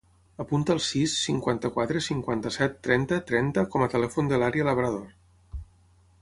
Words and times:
Apunta 0.43 0.71
el 0.75 0.79
sis, 0.85 1.17
cinquanta-quatre, 1.25 2.01
cinquanta-set, 2.05 2.79
trenta, 2.87 3.21
trenta 3.33 3.65
com 3.77 3.85
a 3.85 3.91
telèfon 3.93 4.33
de 4.33 4.41
l'Aria 4.45 4.67
Labrador. 4.71 5.07